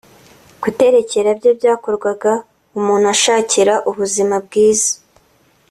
Guterekera 0.63 1.29
byo 1.39 1.51
byakorwaga 1.59 2.33
umuntu 2.79 3.05
ashakira 3.15 3.73
ubuzima 3.89 4.35
bwiza 4.45 4.91